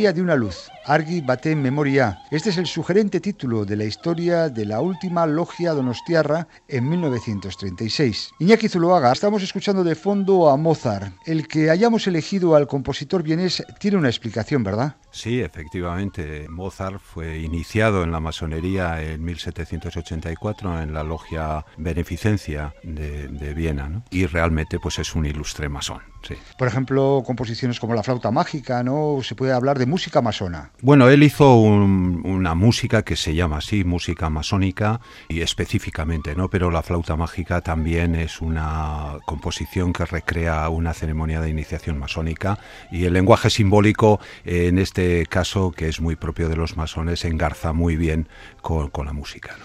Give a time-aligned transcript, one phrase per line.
[0.00, 2.18] De una luz, Argi Bate Memoria.
[2.32, 8.30] Este es el sugerente título de la historia de la última logia donostiarra en 1936.
[8.40, 11.14] Iñaki Zuloaga, estamos escuchando de fondo a Mozart.
[11.26, 14.96] El que hayamos elegido al compositor vienés tiene una explicación, ¿verdad?
[15.12, 16.48] Sí, efectivamente.
[16.48, 24.26] Mozart fue iniciado en la masonería en 1784 en la logia Beneficencia de, Viena, Y
[24.26, 26.00] realmente pues es un ilustre masón.
[26.26, 26.34] Sí.
[26.58, 29.20] Por ejemplo, composiciones como la flauta mágica, ¿no?
[29.22, 30.72] Se puede hablar de música masona.
[30.82, 36.48] Bueno, él hizo una música que se llama así, música masónica, y específicamente, ¿no?
[36.48, 42.58] Pero la flauta mágica también es una composición que recrea una ceremonia de iniciación masónica
[42.90, 47.24] y el lenguaje simbólico en este este caso, que es muy propio de los masones,
[47.24, 48.28] engarza muy bien
[48.60, 49.56] con, la música.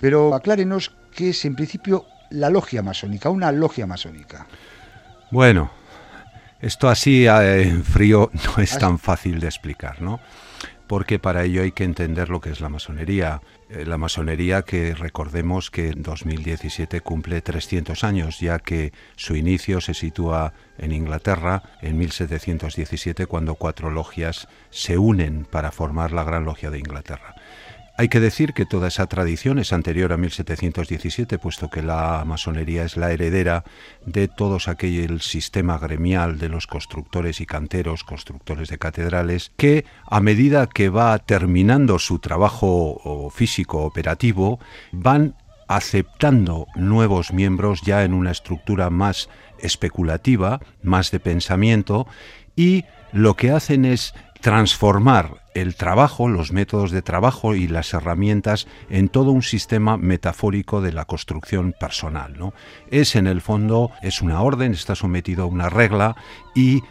[0.00, 4.46] Pero aclárenos qué es en principio la logia masónica, una logia masónica.
[5.30, 5.70] Bueno,
[6.62, 10.20] esto así eh, en frío no es tan fácil de explicar, ¿no?
[10.86, 13.40] Porque para ello hay que entender lo que es la masonería.
[13.70, 19.80] Eh, la masonería que recordemos que en 2017 cumple 300 años, ya que su inicio
[19.80, 26.44] se sitúa en Inglaterra en 1717 cuando cuatro logias se unen para formar la Gran
[26.44, 27.34] Logia de Inglaterra.
[27.98, 32.84] Hay que decir que toda esa tradición es anterior a 1717, puesto que la masonería
[32.84, 33.64] es la heredera
[34.06, 40.20] de todos aquel sistema gremial de los constructores y canteros, constructores de catedrales, que a
[40.20, 44.58] medida que va terminando su trabajo físico operativo,
[44.90, 45.36] van
[45.68, 49.28] aceptando nuevos miembros ya en una estructura más
[49.58, 52.06] especulativa, más de pensamiento,
[52.56, 58.66] y lo que hacen es transformar el trabajo, los métodos de trabajo y las herramientas
[58.90, 62.36] en todo un sistema metafórico de la construcción personal.
[62.38, 62.52] ¿no?
[62.90, 66.16] Es en el fondo, es una orden, está sometido a una regla
[66.54, 66.82] y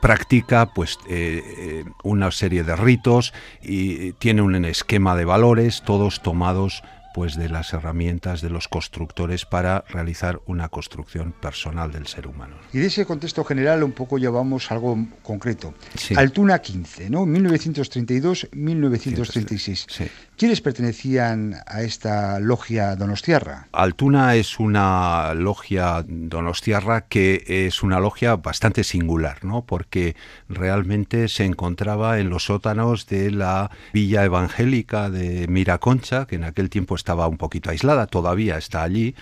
[0.00, 3.32] practica pues eh, eh, una serie de ritos
[3.62, 6.82] y tiene un esquema de valores todos tomados
[7.16, 12.56] pues de las herramientas de los constructores para realizar una construcción personal del ser humano.
[12.74, 15.72] Y de ese contexto general un poco llevamos algo concreto.
[16.14, 17.24] Altuna 15, ¿no?
[17.24, 20.10] 1932-1936.
[20.36, 23.68] ¿Quiénes pertenecían a esta logia donostiarra?
[23.72, 29.64] Altuna es una logia donostiarra que es una logia bastante singular, ¿no?
[29.64, 30.16] Porque
[30.50, 36.68] realmente se encontraba en los sótanos de la villa evangélica de Miraconcha, que en aquel
[36.68, 39.14] tiempo estaba un poquito aislada, todavía está allí,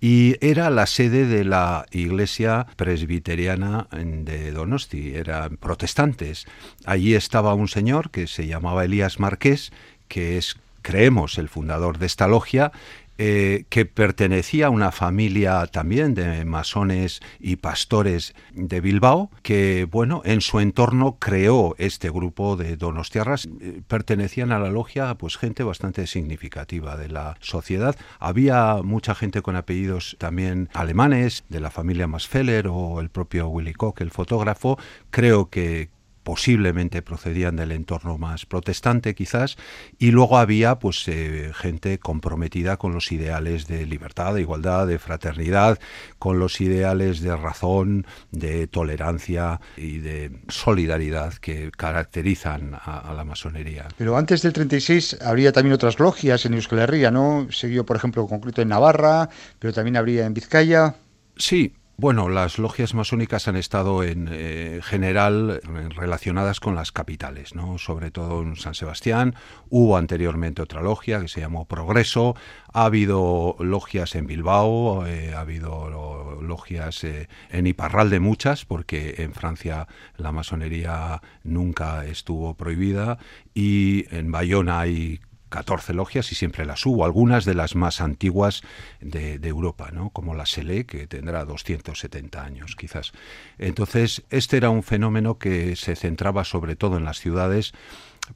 [0.00, 6.46] y era la sede de la iglesia presbiteriana de Donosti, eran protestantes.
[6.84, 9.70] Allí estaba un señor que se llamaba Elías Marqués,
[10.08, 12.72] que es creemos el fundador de esta logia
[13.18, 20.22] eh, que pertenecía a una familia también de masones y pastores de Bilbao, que bueno,
[20.24, 23.48] en su entorno creó este grupo de donostiarras.
[23.60, 27.96] Eh, pertenecían a la logia pues gente bastante significativa de la sociedad.
[28.20, 33.74] Había mucha gente con apellidos también alemanes, de la familia Masfeller o el propio Willy
[33.74, 34.78] Koch, el fotógrafo.
[35.10, 35.90] Creo que,
[36.28, 39.56] posiblemente procedían del entorno más protestante quizás,
[39.98, 44.98] y luego había pues eh, gente comprometida con los ideales de libertad, de igualdad, de
[44.98, 45.78] fraternidad,
[46.18, 53.88] con los ideales de razón, de tolerancia y de solidaridad que caracterizan a, la masonería.
[53.96, 57.48] Pero antes del 36 habría también otras logias en Euskal Herria, ¿no?
[57.50, 60.94] Seguido, por ejemplo, concreto en Navarra, pero también habría en Vizcaya.
[61.38, 65.60] Sí, bueno, las logias masónicas han estado en eh, general
[65.96, 67.76] relacionadas con las capitales, ¿no?
[67.76, 69.34] sobre todo en San Sebastián.
[69.68, 72.36] Hubo anteriormente otra logia que se llamó Progreso.
[72.72, 79.34] Ha habido logias en Bilbao, eh, ha habido logias eh, en Iparralde muchas, porque en
[79.34, 83.18] Francia la masonería nunca estuvo prohibida.
[83.54, 85.18] Y en Bayona hay
[85.48, 88.62] 14 logias y siempre las hubo, algunas de las más antiguas
[89.00, 90.10] de, Europa, ¿no?
[90.10, 93.12] como la SELE, que tendrá 270 años quizás.
[93.58, 97.72] Entonces, este era un fenómeno que se centraba sobre todo en las ciudades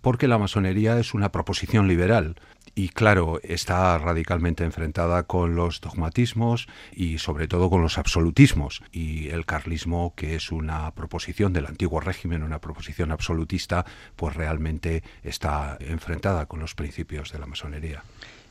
[0.00, 2.36] porque la masonería es una proposición liberal
[2.74, 8.82] y claro, está radicalmente enfrentada con los dogmatismos y sobre todo con los absolutismos.
[8.92, 13.84] Y el carlismo, que es una proposición del antiguo régimen, una proposición absolutista,
[14.16, 18.02] pues realmente está enfrentada con los principios de la masonería.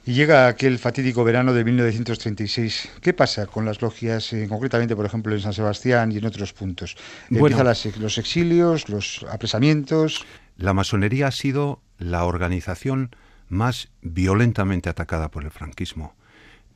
[0.03, 2.89] Y llega aquel fatídico verano de 1936.
[3.01, 6.53] ¿Qué pasa con las logias, eh, concretamente, por ejemplo, en San Sebastián y en otros
[6.53, 6.95] puntos?
[7.29, 7.67] Empiezan
[7.99, 10.25] los exilios, los apresamientos.
[10.61, 13.15] La masonería ha sido la organización
[13.49, 16.13] más violentamente atacada por el franquismo,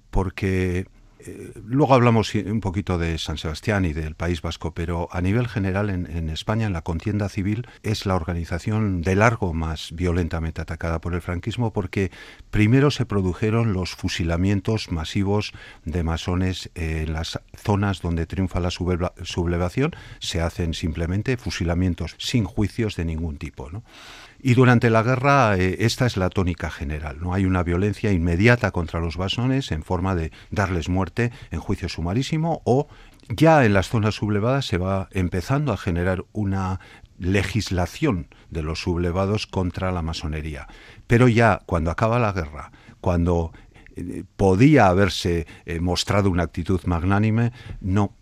[0.10, 0.88] porque
[1.20, 5.48] eh, luego hablamos un poquito de San Sebastián y del País Vasco, pero a nivel
[5.48, 11.00] general en, España, en la contienda civil, es la organización de largo más violentamente atacada
[11.00, 12.12] por el franquismo porque
[12.52, 15.54] primero se produjeron los fusilamientos masivos
[15.84, 22.96] de masones en las zonas donde triunfa la sublevación, se hacen simplemente fusilamientos sin juicios
[22.96, 23.70] de ningún tipo.
[23.70, 23.84] ¿no?
[24.40, 27.18] Y durante la guerra eh, esta es la tónica general.
[27.22, 31.90] No hay una violencia inmediata contra los basones en forma de darles muerte en juicio
[31.90, 32.88] sumarísimo o
[33.30, 36.80] ya en las zonas sublevadas se va empezando a generar una
[37.18, 40.68] legislación de los sublevados contra la masonería.
[41.08, 42.72] Pero ya cuando acaba la guerra,
[43.02, 43.52] cuando
[43.96, 48.14] eh, podía haberse eh, mostrado una actitud magnánime, no,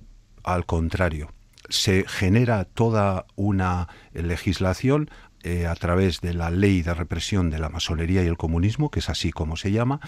[0.44, 1.30] al contrario
[1.69, 5.09] se genera toda una legislación
[5.44, 9.00] eh, a través de la ley de represión de la masonería y el comunismo, que
[9.00, 10.00] es así como se llama,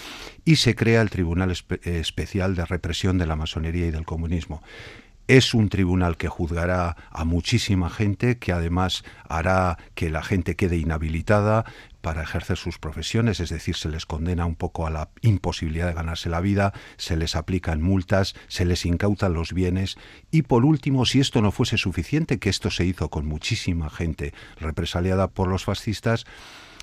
[0.43, 4.61] y se crea el Tribunal Especial de Represión de la Masonería y del Comunismo.
[5.27, 10.77] Es un tribunal que juzgará a muchísima gente, que además hará que la gente quede
[10.77, 11.65] inhabilitada,
[12.05, 15.95] para ejercer sus profesiones, es decir, se les condena un poco a la imposibilidad de
[15.95, 19.97] ganarse la vida, se les aplican multas, se les incautan los bienes.
[20.29, 24.35] Y por último, si esto no fuese suficiente, que esto se hizo con muchísima gente
[24.59, 26.25] represaliada por los fascistas,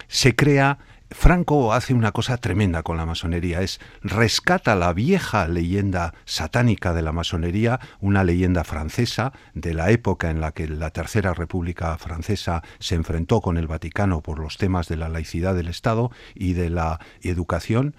[0.09, 0.79] se crea
[1.15, 7.03] Franco hace una cosa tremenda con la masonería, es rescata la vieja leyenda satánica de
[7.03, 12.63] la masonería, una leyenda francesa de la época en la que la Tercera República Francesa
[12.79, 16.71] se enfrentó con el Vaticano por los temas de la laicidad del Estado y de
[16.71, 17.95] la educación,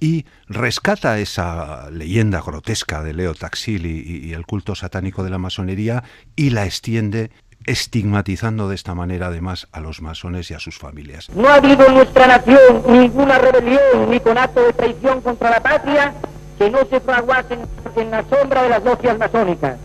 [0.00, 6.04] y rescata esa leyenda grotesca de Leo Taxil y, el culto satánico de la masonería
[6.36, 7.30] y la extiende
[7.66, 11.28] estigmatizando de esta manera además a los masones y a sus familias.
[11.34, 16.14] No ha habido en nuestra nación ninguna rebelión ni conato de traición contra la patria
[16.58, 17.58] que no se fraguase
[17.96, 19.76] en la sombra de las logias masónicas.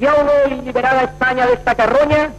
[0.00, 2.32] Y aún hoy, liberada España de esta carroña,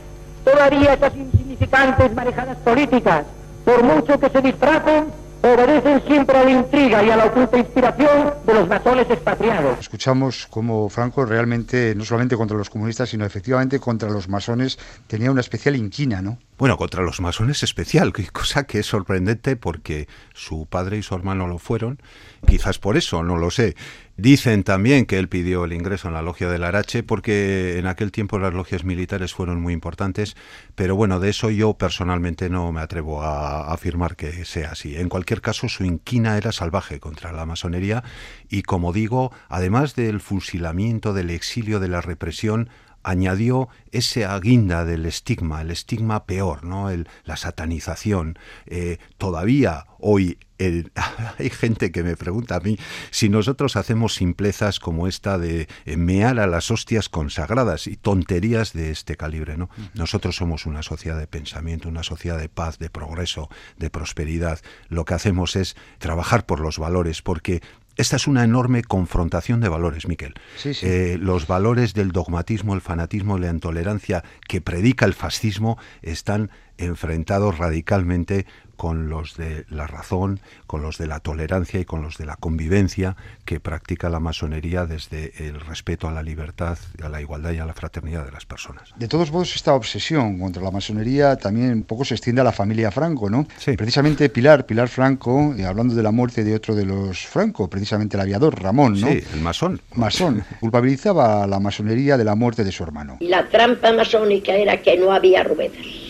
[0.43, 3.25] todavía esas insignificantes manejadas políticas,
[3.63, 5.05] por mucho que se disfracen,
[5.53, 9.79] obedecen siempre a la intriga y a la oculta inspiración de los masones expatriados.
[9.79, 14.77] Escuchamos cómo Franco realmente, no solamente contra los comunistas, sino efectivamente contra los masones,
[15.07, 16.37] tenía una especial inquina, ¿no?
[16.57, 21.47] Bueno, contra los masones especial, cosa que es sorprendente porque su padre y su hermano
[21.47, 21.99] lo fueron,
[22.47, 23.75] quizás por eso, no lo sé.
[24.15, 28.13] Dicen también que él pidió el ingreso en la logia del Arache porque en aquel
[28.13, 30.37] tiempo las logias militares fueron muy importantes,
[30.75, 34.95] pero bueno, de eso yo personalmente no me atrevo a afirmar que sea así.
[34.95, 38.05] En cualquier caso, su inquina era salvaje contra la masonería
[38.47, 42.69] y, como digo, además del fusilamiento, del exilio, de la represión,
[43.05, 46.89] añadió ese aguinda del estigma, el estigma peor, ¿no?
[46.89, 48.37] El, la satanización.
[48.65, 50.39] Eh, todavía hoy
[51.37, 52.77] hay gente que me pregunta a mí
[53.11, 58.91] si nosotros hacemos simplezas como esta de mear a las hostias consagradas y tonterías de
[58.91, 59.69] este calibre, ¿no?
[59.93, 64.59] Nosotros somos una sociedad de pensamiento, una sociedad de paz, de progreso, de prosperidad.
[64.87, 67.61] Lo que hacemos es trabajar por los valores, porque
[67.95, 70.33] esta es una enorme confrontación de valores, Miquel.
[70.63, 77.57] Eh, los valores del dogmatismo, el fanatismo, la intolerancia que predica el fascismo están enfrentados
[77.57, 82.25] radicalmente con los de la razón, con los de la tolerancia y con los de
[82.25, 83.15] la convivencia
[83.45, 87.65] que practica la masonería desde el respeto a la libertad, a la igualdad y a
[87.65, 88.93] la fraternidad de las personas.
[88.97, 92.51] De todos modos, esta obsesión contra la masonería también un poco se extiende a la
[92.51, 93.47] familia Franco, ¿no?
[93.57, 93.75] Sí.
[93.75, 98.17] Precisamente Pilar, Pilar Franco, eh, hablando de la muerte de otro de los Franco, precisamente
[98.17, 99.07] el aviador Ramón, ¿no?
[99.07, 99.81] Sí, el masón.
[99.93, 103.17] Masón, culpabilizaba a la masonería de la muerte de su hermano.
[103.19, 106.04] Y la trampa masónica era que no había ruedas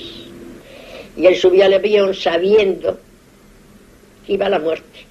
[1.18, 2.98] y él subió al avión sabiendo
[4.26, 5.06] que iba a la muerte.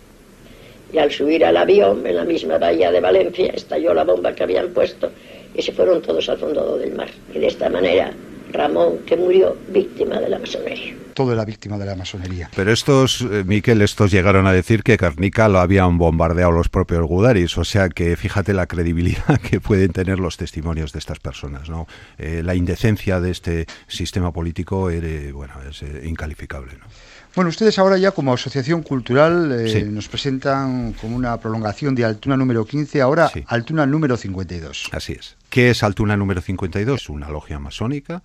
[0.92, 4.44] Y al subir al avión, en la misma bahía de Valencia, estalló la bomba que
[4.44, 5.11] habían puesto
[5.54, 7.08] y se fueron todos al fondo del mar.
[7.34, 8.12] Y de esta manera,
[8.54, 10.94] Ramón, que murió víctima de la masonería.
[11.12, 12.50] Todo era víctima de la masonería.
[12.56, 17.06] Pero estos, eh, Miquel, estos llegaron a decir que Carnica lo habían bombardeado los propios
[17.06, 17.58] Gudaris.
[17.58, 21.68] O sea que fíjate la credibilidad que pueden tener los testimonios de estas personas.
[21.68, 21.87] ¿no?
[22.18, 26.73] Eh, la indecencia de este sistema político era, bueno, es eh, incalificable.
[26.75, 26.87] ¿no?
[27.34, 32.64] Bueno, ustedes ahora ya como asociación cultural nos presentan como una prolongación de Altuna número
[32.64, 34.90] 15, ahora Altuna número 52.
[34.92, 35.37] Así es.
[35.54, 37.11] ¿Qué es Altuna número 52?
[37.11, 38.25] Una logia masónica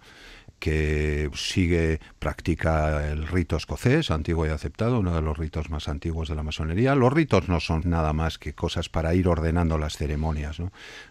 [0.60, 6.30] que sigue, practica el rito escocés, antiguo y aceptado, uno de los ritos más antiguos
[6.30, 6.96] de la masonería.
[6.96, 10.58] Los ritos no son nada más que cosas para ir ordenando las ceremonias.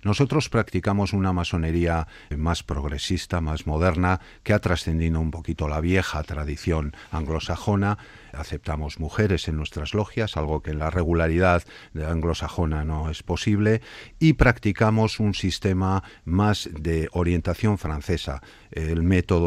[0.05, 6.23] Nosotros practicamos una masonería más progresista, más moderna, que ha trascendido un poquito la vieja
[6.23, 7.99] tradición anglosajona,
[8.33, 11.63] aceptamos mujeres en nuestras logias, algo que en la regularidad
[11.95, 13.81] anglosajona no es posible,
[14.19, 18.43] y practicamos un sistema más de orientación francesa.
[18.71, 19.38] El método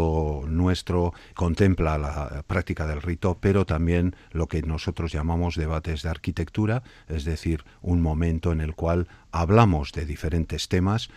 [0.47, 6.83] nuestro contempla la práctica del rito, pero también lo que nosotros llamamos debates de arquitectura,
[7.07, 11.09] es decir, un momento en el cual hablamos de diferentes temas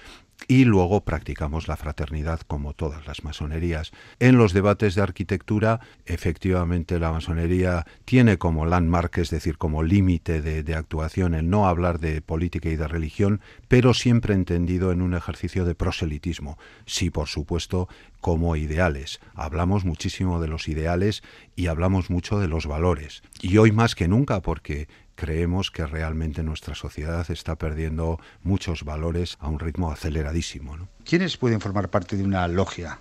[0.48, 3.92] y luego practicamos la fraternidad como todas las masonerías.
[4.18, 10.42] En los debates de arquitectura, efectivamente la masonería tiene como landmark, es decir, como límite
[10.42, 15.14] de, actuación el no hablar de política y de religión, pero siempre entendido en un
[15.14, 16.58] ejercicio de proselitismo.
[16.84, 17.88] Sí, por supuesto,
[18.20, 19.20] como ideales.
[19.34, 21.22] Hablamos muchísimo de los ideales
[21.54, 23.22] y hablamos mucho de los valores.
[23.40, 29.36] Y hoy más que nunca, porque creemos que realmente nuestra sociedad está perdiendo muchos valores
[29.40, 30.88] a un ritmo aceleradísimo.
[31.04, 32.98] ¿Quiénes pueden formar parte de una logia?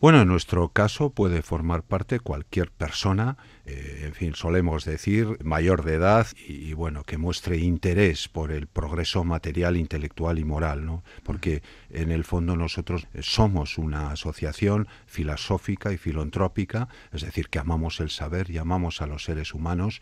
[0.00, 3.36] Bueno, en nuestro caso puede formar parte cualquier persona
[3.68, 8.66] eh, en fin, solemos decir, mayor de edad y, bueno, que muestre interés por el
[8.66, 11.04] progreso material, intelectual y moral, ¿no?
[11.22, 18.00] Porque en el fondo nosotros somos una asociación filosófica y filantrópica, es decir, que amamos
[18.00, 20.00] el saber y amamos a los seres humanos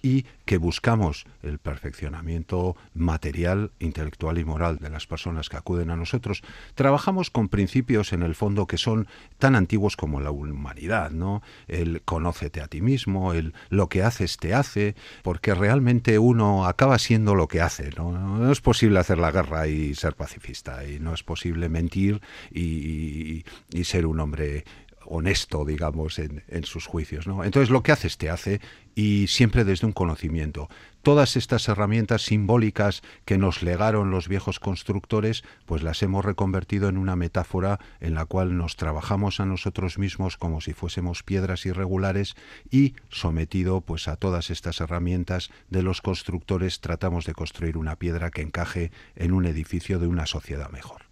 [0.00, 5.96] y que buscamos el perfeccionamiento material, intelectual y moral de las personas que acuden a
[5.96, 6.42] nosotros.
[6.76, 11.42] Trabajamos con principios en el fondo que son tan antiguos como la humanidad, ¿no?
[11.66, 16.98] El conócete a ti mismo, el lo que haces te hace, porque realmente uno acaba
[16.98, 17.90] siendo lo que hace.
[17.96, 23.44] No, es posible hacer la guerra y ser pacifista, y no es posible mentir y,
[23.72, 24.64] y ser un hombre
[25.10, 27.26] honesto, digamos, en, en, sus juicios.
[27.26, 27.42] ¿no?
[27.44, 28.60] Entonces lo que haces te hace
[28.94, 30.68] y siempre desde un conocimiento.
[31.02, 36.98] Todas estas herramientas simbólicas que nos legaron los viejos constructores, pues las hemos reconvertido en
[36.98, 42.34] una metáfora en la cual nos trabajamos a nosotros mismos como si fuésemos piedras irregulares
[42.70, 48.30] y sometido pues a todas estas herramientas de los constructores tratamos de construir una piedra
[48.30, 51.07] que encaje en un edificio de una sociedad mejor.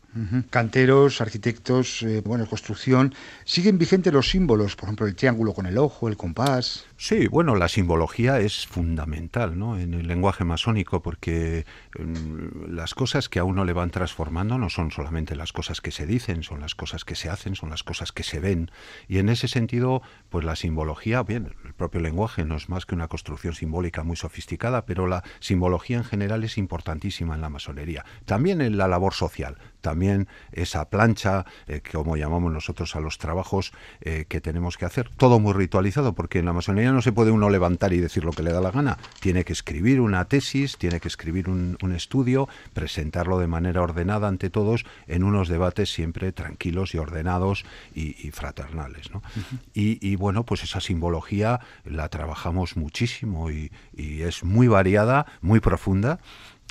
[0.50, 5.78] Canteros, arquitectos, eh, bueno, construcción, siguen vigentes los símbolos, por ejemplo, el triángulo con el
[5.78, 6.86] ojo, el compás.
[6.96, 9.78] Sí, bueno, la simbología es fundamental ¿no?
[9.78, 11.66] en el lenguaje masónico porque
[11.98, 15.90] mm, las cosas que a uno le van transformando no son solamente las cosas que
[15.90, 18.70] se dicen, son las cosas que se hacen, son las cosas que se ven.
[19.08, 22.94] Y en ese sentido, pues la simbología, bien, el propio lenguaje no es más que
[22.94, 28.04] una construcción simbólica muy sofisticada, pero la simbología en general es importantísima en la masonería.
[28.24, 33.72] También en la labor social, también esa plancha, eh, como llamamos nosotros a los trabajos
[34.00, 37.30] eh, que tenemos que hacer, todo muy ritualizado, porque en la masonería no se puede
[37.30, 38.98] uno levantar y decir lo que le da la gana.
[39.20, 44.50] Tiene que escribir una tesis, tiene que escribir un, estudio, presentarlo de manera ordenada ante
[44.50, 47.64] todos en unos debates siempre tranquilos y ordenados
[47.94, 49.08] y, fraternales.
[49.72, 56.18] y, bueno, pues esa simbología la trabajamos muchísimo y, es muy variada, muy profunda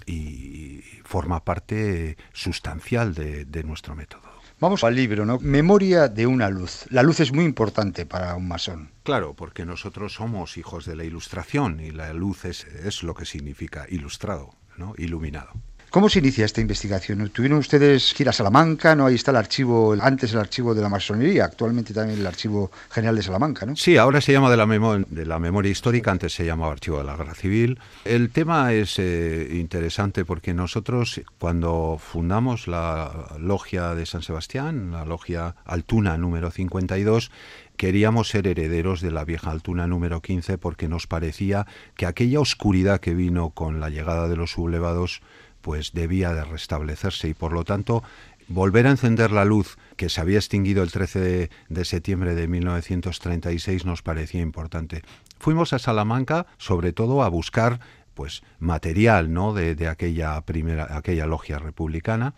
[0.05, 4.35] y forma parte sustancial de nuestro método.
[4.57, 5.37] Vamos al libro, ¿no?
[5.39, 6.85] Memoria de una luz.
[6.89, 8.89] La luz es muy importante para un masón.
[9.03, 13.25] Claro, porque nosotros somos hijos de la ilustración y la luz es, es lo que
[13.25, 14.93] significa ilustrado, ¿no?
[14.97, 15.51] Iluminado.
[15.95, 17.29] ¿Cómo se inicia esta investigación?
[17.29, 18.97] ¿Tuvieron ustedes que ir a Salamanca?
[18.97, 19.05] ¿no?
[19.05, 23.15] Ahí está el archivo, antes el archivo de la masonería, actualmente también el archivo general
[23.15, 23.77] de Salamanca, ¿no?
[23.77, 24.65] Sí, ahora se llama de la,
[25.07, 27.79] de la memoria histórica, antes se llamaba archivo de la guerra civil.
[28.03, 35.05] El tema es eh, interesante porque nosotros cuando fundamos la logia de San Sebastián, la
[35.05, 37.31] logia Altuna número 52,
[37.77, 42.99] queríamos ser herederos de la vieja Altuna número 15 porque nos parecía que aquella oscuridad
[42.99, 45.21] que vino con la llegada de los sublevados
[45.65, 48.03] pues debía de restablecerse y por lo tanto
[48.47, 53.83] volver a encender la luz que se había extinguido el 13 de, septiembre de 1936
[53.83, 55.01] nos parecía importante.
[55.39, 57.79] Fuimos a Salamanca sobre todo a buscar
[58.13, 59.55] pues material ¿no?
[59.55, 62.35] de, de, aquella primera aquella logia republicana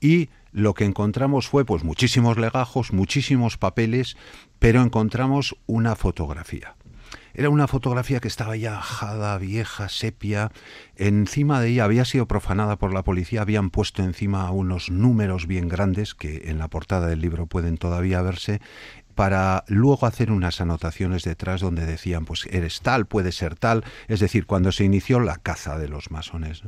[0.00, 4.16] y lo que encontramos fue pues muchísimos legajos muchísimos papeles
[4.58, 6.74] pero encontramos una fotografía
[7.34, 10.52] era una fotografía que estaba ya ajada, vieja, sepia.
[10.96, 15.68] Encima de ella había sido profanada por la policía, habían puesto encima unos números bien
[15.68, 18.60] grandes que en la portada del libro pueden todavía verse
[19.14, 24.20] para luego hacer unas anotaciones detrás donde decían, pues eres tal, puede ser tal, es
[24.20, 26.62] decir, cuando se inició la caza de los masones.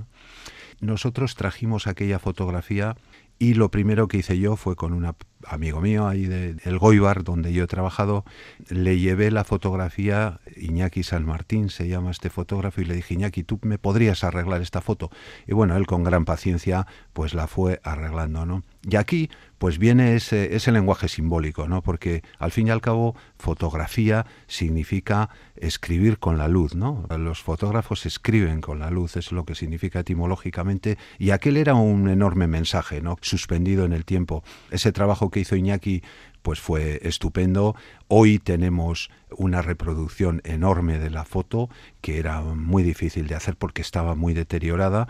[0.80, 2.97] Nosotros trajimos aquella fotografía
[3.38, 5.06] y lo primero que hice yo fue con un
[5.46, 8.24] amigo mío ahí del de, Goibar, donde yo he trabajado,
[8.68, 13.44] le llevé la fotografía, Iñaki San Martín se llama este fotógrafo, y le dije, Iñaki,
[13.44, 15.10] ¿tú me podrías arreglar esta foto?
[15.46, 18.62] Y bueno, él con gran paciencia pues la fue arreglando, ¿no?
[18.82, 21.82] Y aquí pues viene ese, ese lenguaje simbólico, ¿no?
[21.82, 27.06] Porque al fin y al cabo fotografía significa escribir con la luz, ¿no?
[27.16, 32.08] Los fotógrafos escriben con la luz, es lo que significa etimológicamente, y aquel era un
[32.08, 33.16] enorme mensaje, ¿no?
[33.22, 34.44] Suspendido en el tiempo.
[34.70, 36.02] Ese trabajo que hizo Iñaki
[36.42, 37.74] pues fue estupendo.
[38.06, 41.70] Hoy tenemos una reproducción enorme de la foto
[42.02, 45.08] que era muy difícil de hacer porque estaba muy deteriorada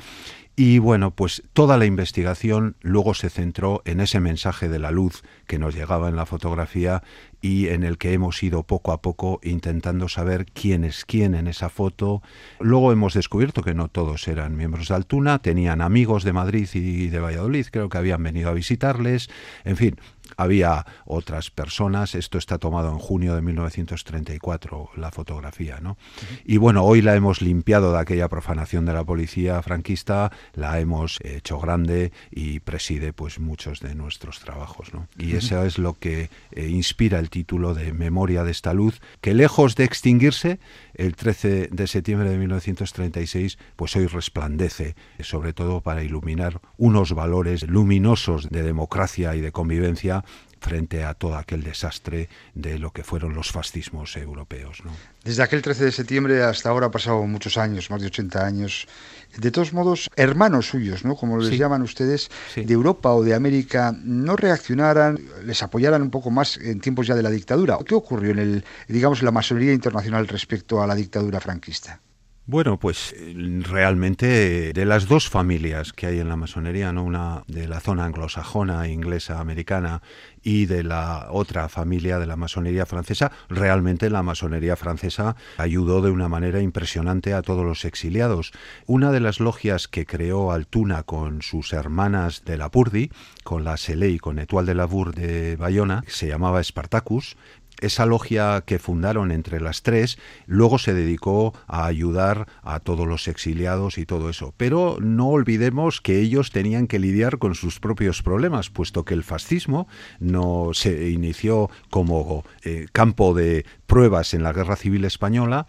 [0.56, 5.22] y bueno, pues toda la investigación luego se centró en ese mensaje de la luz
[5.46, 7.02] que nos llegaba en la fotografía
[7.40, 11.48] y en el que hemos ido poco a poco intentando saber quién es quién en
[11.48, 12.22] esa foto.
[12.60, 17.08] Luego hemos descubierto que no todos eran miembros de Altuna, tenían amigos de Madrid y
[17.08, 19.28] de Valladolid, creo que habían venido a visitarles,
[19.64, 19.96] en fin,
[20.36, 25.96] había otras personas, esto está tomado en junio de 1934, la fotografía, ¿no?
[26.44, 31.18] Y bueno, hoy la hemos limpiado de aquella profanación de la policía franquista, la hemos
[31.22, 35.08] hecho grande y preside pues muchos de nuestros trabajos, ¿no?
[35.18, 39.34] Y eso es lo que eh, inspira el título de Memoria de esta luz, que
[39.34, 40.58] lejos de extinguirse,
[40.94, 47.66] el 13 de septiembre de 1936, pues hoy resplandece, sobre todo para iluminar unos valores
[47.68, 50.24] luminosos de democracia y de convivencia
[50.64, 54.82] frente a todo aquel desastre de lo que fueron los fascismos europeos.
[55.22, 58.88] Desde aquel 13 de septiembre hasta ahora ha pasado muchos años, más de 80 años.
[59.36, 61.16] De todos modos, hermanos suyos, ¿no?
[61.16, 66.30] como les llaman ustedes, de Europa o de América, no reaccionaran, les apoyaran un poco
[66.30, 67.76] más en tiempos ya de la dictadura.
[67.86, 72.00] ¿Qué ocurrió en el, digamos, en la masonería internacional respecto a la dictadura franquista?
[72.46, 73.14] Bueno, pues
[73.60, 77.02] realmente de las dos familias que hay en la masonería, ¿no?
[77.02, 80.02] una de la zona anglosajona, inglesa, americana,
[80.42, 86.10] y de la otra familia de la masonería francesa, realmente la masonería francesa ayudó de
[86.10, 88.52] una manera impresionante a todos los exiliados.
[88.84, 93.10] Una de las logias que creó Altuna con sus hermanas de la Purdi,
[93.42, 97.38] con la Selé y con Etoile de la Bourg de Bayona, se llamaba Spartacus,
[97.80, 103.28] esa logia que fundaron entre las tres luego se dedicó a ayudar a todos los
[103.28, 104.54] exiliados y todo eso.
[104.56, 109.24] Pero no olvidemos que ellos tenían que lidiar con sus propios problemas, puesto que el
[109.24, 109.88] fascismo
[110.20, 115.66] no se inició como eh, campo de pruebas en la Guerra Civil Española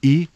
[0.00, 0.28] y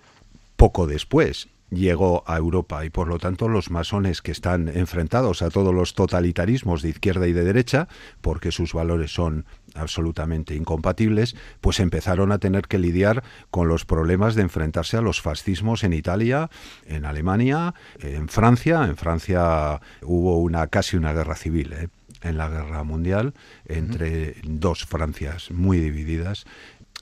[0.56, 5.50] poco después llegó a Europa y por lo tanto los masones que están enfrentados a
[5.50, 7.88] todos los totalitarismos de izquierda y de derecha,
[8.20, 14.34] porque sus valores son absolutamente incompatibles, pues empezaron a tener que lidiar con los problemas
[14.34, 16.50] de enfrentarse a los fascismos en Italia,
[16.86, 18.84] en Alemania, en Francia.
[18.84, 21.72] En Francia hubo una casi una guerra civil.
[21.72, 21.88] ¿eh?
[22.22, 23.34] en la guerra mundial
[23.66, 26.44] entre dos Francias muy divididas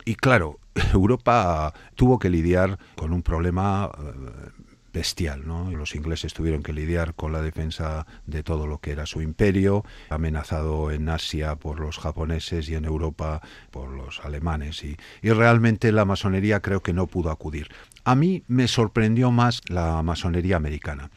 [0.05, 0.59] y claro,
[0.93, 4.51] Europa tuvo que lidiar con un problema eh,
[4.93, 5.47] bestial.
[5.47, 5.71] ¿no?
[5.71, 9.85] Los ingleses tuvieron que lidiar con la defensa de todo lo que era su imperio,
[10.09, 14.83] amenazado en Asia por los japoneses y en Europa por los alemanes.
[14.85, 17.69] Y, y realmente la masonería creo que no pudo acudir.
[18.05, 21.11] A mí me sorprendió más la masonería americana.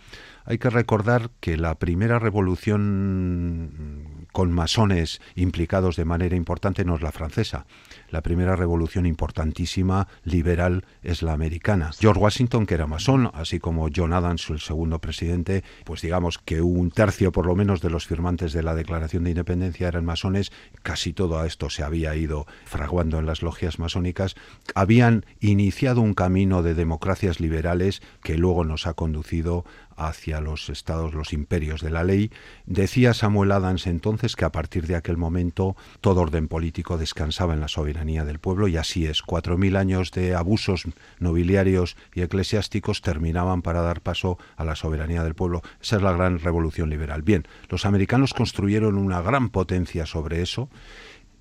[0.46, 7.02] Hay que recordar que la primera revolución con masones implicados de manera importante no es
[7.02, 7.66] la francesa.
[8.14, 11.90] La primera revolución importantísima liberal es la americana.
[12.00, 16.62] George Washington, que era masón, así como John Adams, el segundo presidente, pues digamos que
[16.62, 20.52] un tercio por lo menos de los firmantes de la Declaración de Independencia eran masones,
[20.84, 24.36] casi todo esto se había ido fraguando en las logias masónicas,
[24.76, 29.66] habían iniciado un camino de democracias liberales que luego nos ha conducido
[29.98, 32.32] hacia los estados, los imperios de la ley.
[32.66, 37.60] Decía Samuel Adams entonces que a partir de aquel momento todo orden político descansaba en
[37.60, 39.22] la soberanía del pueblo y así es.
[39.22, 40.84] Cuatro mil años de abusos
[41.20, 45.62] nobiliarios y eclesiásticos terminaban para dar paso a la soberanía del pueblo.
[45.82, 47.22] Esa es la gran revolución liberal.
[47.22, 50.70] Bien, los americanos construyeron una gran potencia sobre eso.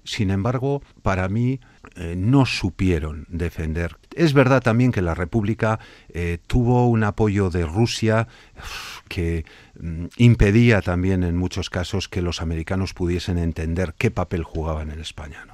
[0.04, 1.60] Sin embargo, para mí
[1.96, 3.96] eh, no supieron defender.
[4.14, 8.26] Es verdad también que la República eh, tuvo un apoyo de Rusia
[9.08, 9.44] que
[9.80, 15.00] mm, impedía también en muchos casos que los americanos pudiesen entender qué papel jugaban en
[15.00, 15.46] España.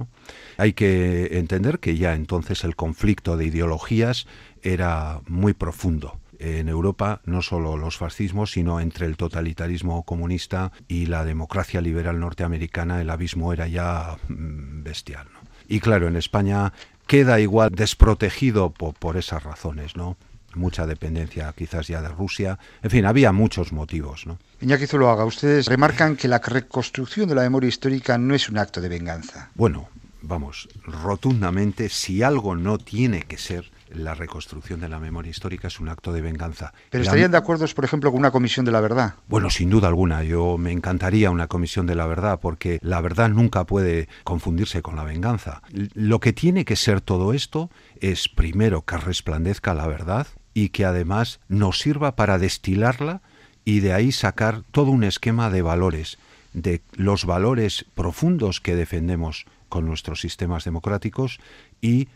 [0.56, 4.26] Hay que entender que ya entonces el conflicto de ideologías
[4.62, 11.06] era muy profundo en Europa no solo los fascismos, sino entre el totalitarismo comunista y
[11.06, 15.26] la democracia liberal norteamericana el abismo era ya mm, bestial.
[15.68, 16.72] Y claro, en España
[17.06, 20.16] queda igual desprotegido por, esas razones, ¿no?
[20.54, 22.58] mucha dependencia quizás ya de Rusia.
[22.82, 24.26] En fin, había muchos motivos.
[24.26, 24.38] ¿no?
[24.60, 28.80] Iñaki Zuloaga, ustedes remarcan que la reconstrucción de la memoria histórica no es un acto
[28.80, 29.50] de venganza.
[29.54, 29.88] Bueno,
[30.22, 35.80] vamos, rotundamente, si algo no tiene que ser, la reconstrucción de la memoria histórica es
[35.80, 36.72] un acto de venganza.
[36.90, 39.14] ¿Pero estarían de acuerdo, por ejemplo, con una comisión de la verdad?
[39.28, 40.22] Bueno, sin duda alguna.
[40.22, 44.96] Yo me encantaría una comisión de la verdad, porque la verdad nunca puede confundirse con
[44.96, 45.62] la venganza.
[45.94, 47.70] Lo que tiene que ser todo esto
[48.00, 53.22] es, primero, que resplandezca la verdad y que además nos sirva para destilarla
[53.64, 56.18] y de ahí sacar todo un esquema de valores,
[56.52, 61.38] de los valores profundos que defendemos con nuestros sistemas democráticos
[61.80, 62.08] y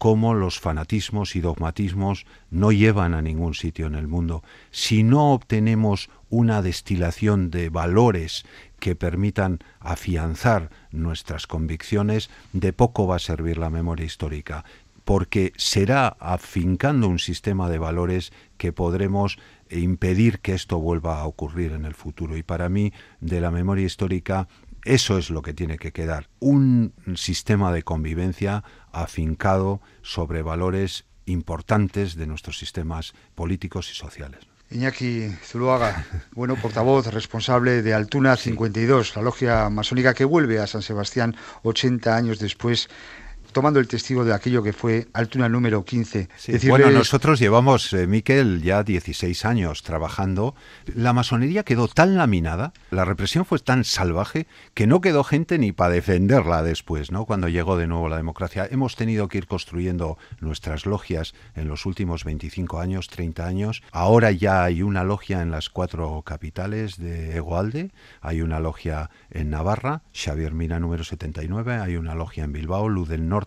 [0.00, 4.42] cómo los fanatismos y dogmatismos no llevan a ningún sitio en el mundo.
[4.70, 8.46] Si no obtenemos una destilación de valores
[8.78, 14.64] que permitan afianzar nuestras convicciones, de poco va a servir la memoria histórica,
[15.04, 19.38] porque será afincando un sistema de valores que podremos
[19.70, 22.38] impedir que esto vuelva a ocurrir en el futuro.
[22.38, 24.48] Y para mí, de la memoria histórica,
[24.84, 32.16] eso es lo que tiene que quedar, un sistema de convivencia afincado sobre valores importantes
[32.16, 34.40] de nuestros sistemas políticos y sociales.
[34.70, 40.82] Iñaki Zuluaga, bueno, portavoz responsable de Altuna 52, la logia masónica que vuelve a San
[40.82, 42.88] Sebastián 80 años después
[43.52, 46.28] tomando el testigo de aquello que fue Altuna número 15.
[46.68, 50.54] Bueno, nosotros llevamos, eh, Miquel, ya 16 años trabajando.
[50.94, 55.72] La masonería quedó tan laminada, la represión fue tan salvaje, que no quedó gente ni
[55.72, 57.24] para defenderla después, ¿no?
[57.24, 58.68] Cuando llegó de nuevo la democracia.
[58.70, 63.82] Hemos tenido que ir construyendo nuestras logias en los últimos 25 años, 30 años.
[63.92, 69.50] Ahora ya hay una logia en las cuatro capitales de Egualde, hay una logia en
[69.50, 73.39] Navarra, Xavier Mina número 79, hay una logia en Bilbao, Luz del Norte,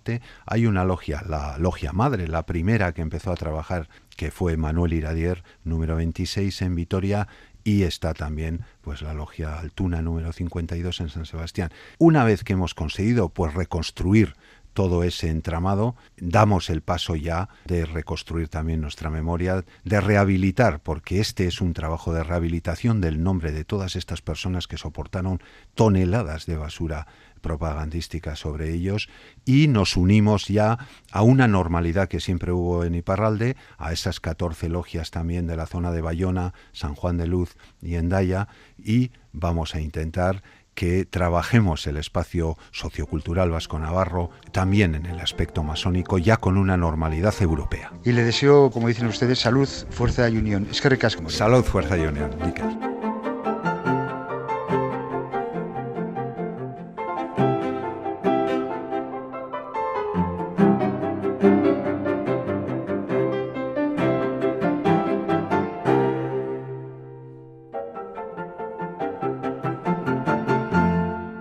[0.45, 4.93] hay una logia, la logia madre, la primera que empezó a trabajar, que fue Manuel
[4.93, 7.27] Iradier, número 26 en Vitoria,
[7.63, 11.71] y está también pues la logia Altuna número 52 en San Sebastián.
[11.97, 14.35] Una vez que hemos conseguido pues reconstruir
[14.73, 21.19] todo ese entramado, damos el paso ya de reconstruir también nuestra memoria, de rehabilitar, porque
[21.19, 25.41] este es un trabajo de rehabilitación del nombre de todas estas personas que soportaron
[25.75, 27.07] toneladas de basura
[27.43, 29.09] propagandística sobre ellos
[29.45, 30.79] y nos unimos ya
[31.11, 35.67] a una normalidad que siempre hubo en Iparralde, a esas 14 logias también de la
[35.67, 40.41] zona de Bayona, San Juan de Luz y Endaya y vamos a intentar
[40.73, 47.35] que trabajemos el espacio sociocultural vasco-navarro también en el aspecto masónico ya con una normalidad
[47.41, 47.91] europea.
[48.03, 50.67] Y le deseo, como dicen ustedes, salud, fuerza y unión.
[50.71, 50.97] Es que.
[51.27, 52.31] Salud, fuerza y unión.